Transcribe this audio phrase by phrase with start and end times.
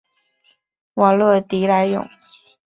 [0.95, 2.09] 瓦勒迪莱永。